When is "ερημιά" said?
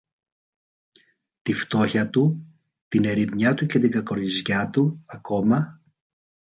3.05-3.53